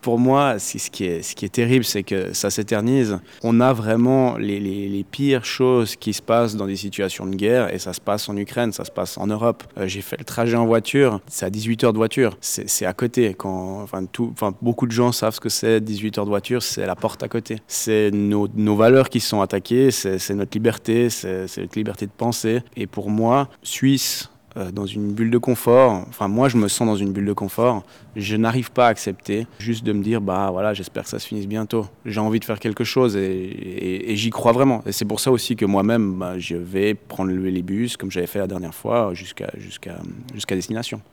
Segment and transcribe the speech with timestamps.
[0.00, 3.18] Pour moi, ce qui est, terrible, c'est que ça s'éternise.
[3.42, 7.78] On a vraiment les, pires choses qui se passent dans des situations de guerre, et
[7.78, 9.64] ça se passe en Ukraine, ça se passe en Europe.
[9.78, 12.92] Euh, J'ai fait le trajet en voiture, c'est à 18 heures de voiture, c'est à
[12.92, 13.34] côté.
[13.34, 14.04] Quand, enfin,
[14.62, 17.28] beaucoup de gens savent ce que c'est 18 heures de voiture, c'est la porte à
[17.28, 17.58] côté.
[17.66, 22.62] C'est nos, valeurs qui sont attaquées, c'est notre liberté, c'est notre liberté de penser.
[22.76, 26.04] Et pour moi, Suisse, euh, dans une bulle de confort.
[26.08, 27.84] Enfin, moi, je me sens dans une bulle de confort.
[28.16, 31.28] Je n'arrive pas à accepter juste de me dire, bah voilà, j'espère que ça se
[31.28, 31.86] finisse bientôt.
[32.04, 34.82] J'ai envie de faire quelque chose et, j'y crois vraiment.
[34.86, 38.26] Et c'est pour ça aussi que moi-même, bah, je vais prendre les bus, comme j'avais
[38.26, 39.98] fait la dernière fois, jusqu'à jusqu'à
[40.34, 41.00] jusqu'à destination.